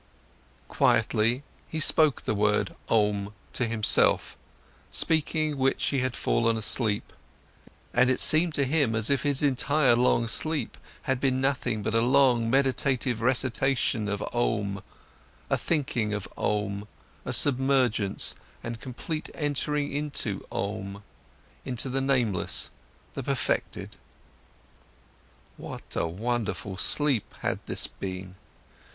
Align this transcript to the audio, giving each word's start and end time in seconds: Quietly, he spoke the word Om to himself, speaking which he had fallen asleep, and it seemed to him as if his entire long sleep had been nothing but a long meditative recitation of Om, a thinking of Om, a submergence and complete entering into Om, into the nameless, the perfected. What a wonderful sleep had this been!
Quietly, 0.67 1.43
he 1.69 1.79
spoke 1.79 2.23
the 2.23 2.33
word 2.33 2.73
Om 2.89 3.33
to 3.53 3.67
himself, 3.67 4.35
speaking 4.89 5.59
which 5.59 5.85
he 5.85 5.99
had 5.99 6.15
fallen 6.15 6.57
asleep, 6.57 7.13
and 7.93 8.09
it 8.09 8.19
seemed 8.19 8.55
to 8.55 8.65
him 8.65 8.95
as 8.95 9.11
if 9.11 9.21
his 9.21 9.43
entire 9.43 9.95
long 9.95 10.25
sleep 10.25 10.75
had 11.03 11.19
been 11.19 11.39
nothing 11.39 11.83
but 11.83 11.93
a 11.93 12.01
long 12.01 12.49
meditative 12.49 13.21
recitation 13.21 14.07
of 14.07 14.23
Om, 14.33 14.81
a 15.51 15.57
thinking 15.59 16.13
of 16.15 16.27
Om, 16.35 16.87
a 17.23 17.31
submergence 17.31 18.33
and 18.63 18.81
complete 18.81 19.29
entering 19.35 19.91
into 19.91 20.43
Om, 20.51 21.03
into 21.63 21.89
the 21.89 22.01
nameless, 22.01 22.71
the 23.13 23.21
perfected. 23.21 23.97
What 25.57 25.95
a 25.95 26.07
wonderful 26.07 26.75
sleep 26.77 27.35
had 27.41 27.59
this 27.67 27.85
been! 27.85 28.33